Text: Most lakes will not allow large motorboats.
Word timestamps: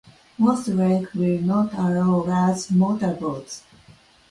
Most 0.39 0.67
lakes 0.69 1.13
will 1.13 1.41
not 1.41 1.73
allow 1.75 2.23
large 2.23 2.71
motorboats. 2.71 3.61